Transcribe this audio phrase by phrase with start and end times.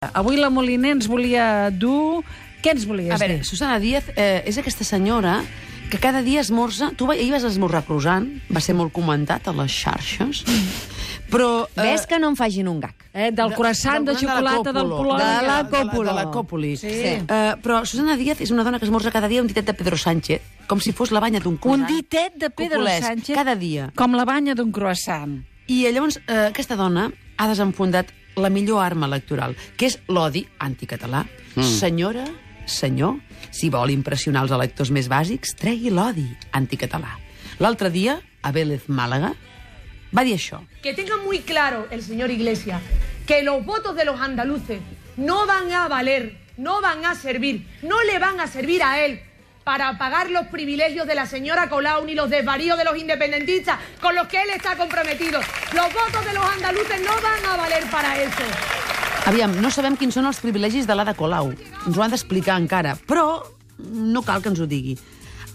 [0.00, 2.22] Avui la Moliner ens volia dur...
[2.64, 3.44] Què ens volies A veure, dir?
[3.44, 5.42] Susana Díaz eh, és aquesta senyora
[5.92, 6.88] que cada dia esmorza...
[6.96, 10.40] Tu va- ahir vas esmorzar croissant, va ser molt comentat a les xarxes,
[11.28, 11.66] però...
[11.76, 12.96] eh, Ves que no em facin un gag.
[13.12, 15.18] Eh, del croissant de, del xocolata del Polònia.
[15.20, 16.08] De la de la, Còpolo.
[16.08, 16.70] de la Còpoli.
[16.80, 16.94] Sí.
[17.20, 20.00] Eh, però Susana Díaz és una dona que esmorza cada dia un ditet de Pedro
[20.00, 20.40] Sánchez,
[20.70, 21.84] com si fos la banya d'un Un croissant.
[21.92, 23.36] ditet de Pedro Copolesc, Sánchez.
[23.36, 23.90] Cada dia.
[24.00, 25.42] Com la banya d'un croissant.
[25.68, 31.24] I llavors eh, aquesta dona ha desenfundat la millor arma electoral, que és l'odi anticatalà.
[31.54, 31.66] Mm.
[31.78, 32.24] Senyora,
[32.66, 33.18] senyor,
[33.50, 36.26] si vol impressionar els electors més bàsics, tregui l'odi
[36.56, 37.16] anticatalà.
[37.60, 39.34] L'altre dia, a Vélez Màlaga,
[40.16, 40.62] va dir això.
[40.82, 42.82] Que tenga muy claro el señor Iglesias
[43.26, 44.80] que los votos de los andaluces
[45.16, 49.20] no van a valer, no van a servir, no le van a servir a él
[49.64, 54.14] para pagar los privilegios de la señora Colau ni los desvaríos de los independentistas con
[54.14, 55.40] los que él está comprometido.
[55.72, 58.42] Los votos de los andaluces no van a valer para eso.
[59.26, 61.52] Aviam, no sabem quins són els privilegis de l'Ada Colau.
[61.52, 63.42] Ens ho han d'explicar encara, però
[63.78, 64.96] no cal que ens ho digui.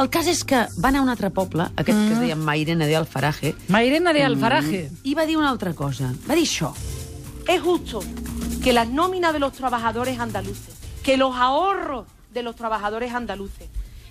[0.00, 2.06] El cas és que va anar a un altre poble, aquest mm.
[2.06, 4.84] que es deia Mairena de Alfaraje, Mairena de Alfaraje.
[5.04, 6.12] i va dir una altra cosa.
[6.28, 6.72] Va dir això.
[7.46, 8.02] Es justo
[8.62, 13.68] que las nóminas de los trabajadores andaluces, que los ahorros de los trabajadores andaluces,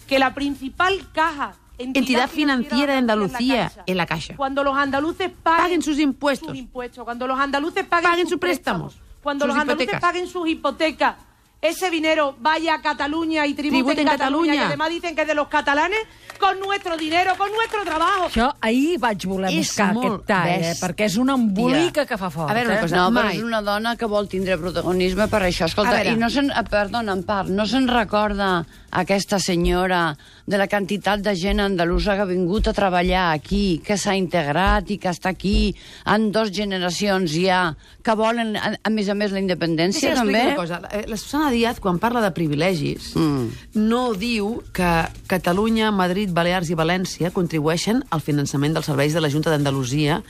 [0.10, 4.36] que la principal caja Entidad financiera de Andalucía, en la Caixa.
[4.36, 6.50] Cuando los andaluces paguen, Paguen sus impuestos.
[6.50, 10.46] sus impuestos, cuando los andaluces paguen, Paguen sus préstamos, cuando sus los andaluces paguen sus
[10.50, 11.16] hipotecas,
[11.62, 14.64] ese dinero vaya a Cataluña y tribute Tribute en en Cataluña, Cataluña.
[14.64, 16.00] y además dicen que es de los catalanes,
[16.40, 18.30] con nuestro dinero, con nuestro trabajo.
[18.34, 22.18] Jo ahir vaig voler És buscar molt aquest tall, eh, perquè és una embolica que
[22.18, 22.50] fa fort.
[22.50, 22.92] A veure una eh?
[22.96, 23.36] No, però mai.
[23.36, 25.66] és una dona que vol tindre protagonisme per això.
[25.68, 26.14] Escolta, veure.
[26.14, 26.50] i no se'n...
[26.50, 30.16] eh, Perdona, en part, no se'n recorda aquesta senyora
[30.48, 34.90] de la quantitat de gent andalusa que ha vingut a treballar aquí, que s'ha integrat
[34.92, 39.32] i que està aquí en dos generacions ja, que volen, a, a més a més,
[39.36, 40.48] la independència, expliqui també?
[40.48, 40.82] una cosa.
[40.92, 43.48] Eh, La Susana Díaz, quan parla de privilegis, Mm.
[43.76, 49.30] no diu que Catalunya, Madrid, Balears i València contribueixen al finançament dels serveis de la
[49.30, 50.24] Junta d'Andalusia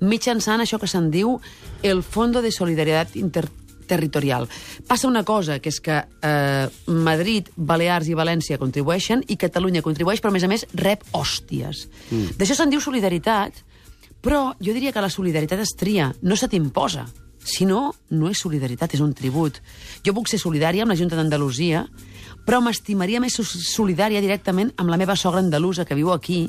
[0.00, 1.40] mitjançant això que se'n diu
[1.82, 4.48] el Fondo de Solidaritat Interterritorial.
[4.86, 10.20] Passa una cosa, que és que eh, Madrid, Balears i València contribueixen i Catalunya contribueix,
[10.20, 11.88] però a més a més rep hòsties.
[12.10, 12.36] Mm.
[12.38, 13.52] D'això se'n diu solidaritat,
[14.20, 17.06] però jo diria que la solidaritat es tria, no se t'imposa.
[17.46, 19.60] Si no, no és solidaritat, és un tribut.
[20.04, 21.84] Jo puc ser solidària amb la Junta d'Andalusia,
[22.46, 26.48] però m'estimaria més so- solidària directament amb la meva sogra andalusa que viu aquí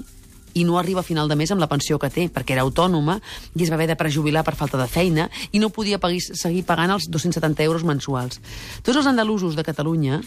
[0.58, 3.20] i no arriba a final de mes amb la pensió que té, perquè era autònoma
[3.54, 6.64] i es va haver de prejubilar per falta de feina i no podia pagui, seguir
[6.66, 8.40] pagant els 270 euros mensuals.
[8.82, 10.22] Tots els andalusos de Catalunya,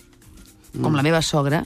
[0.80, 1.64] com la meva sogra,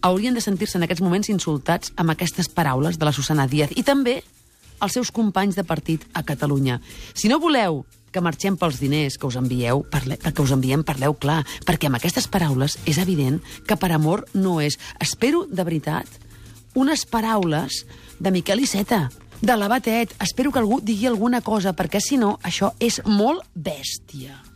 [0.00, 3.82] haurien de sentir-se en aquests moments insultats amb aquestes paraules de la Susana Díaz i
[3.84, 4.22] també
[4.80, 6.80] els seus companys de partit a Catalunya.
[7.12, 11.14] Si no voleu que marxem pels diners que us envieu, parle, que us enviem, parleu
[11.14, 14.78] clar, perquè amb aquestes paraules és evident que per amor no és.
[15.00, 16.08] Espero, de veritat,
[16.74, 17.84] unes paraules
[18.18, 19.08] de Miquel Iceta,
[19.40, 20.14] de la Batet.
[20.20, 24.47] Espero que algú digui alguna cosa, perquè si no, això és molt bèstia.